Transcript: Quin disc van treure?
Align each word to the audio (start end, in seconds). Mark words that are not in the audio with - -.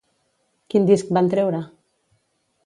Quin 0.73 0.87
disc 0.91 1.11
van 1.19 1.29
treure? 1.35 1.61